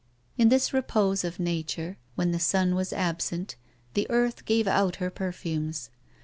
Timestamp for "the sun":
2.31-2.73